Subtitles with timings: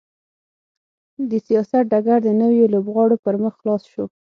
[1.29, 4.05] د سیاست ډګر د نویو لوبغاړو پر مخ خلاص شو.